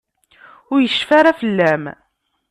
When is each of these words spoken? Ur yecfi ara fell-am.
Ur 0.71 0.79
yecfi 0.81 1.13
ara 1.19 1.37
fell-am. 1.39 1.83